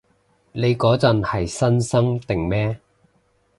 [0.53, 2.79] 你嗰陣係新生定咩？